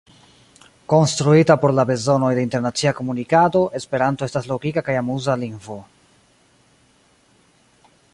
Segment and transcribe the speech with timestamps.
[0.91, 5.77] Konstruita por la bezonoj de internacia komunikado, esperanto estas logika kaj amuza lingvo.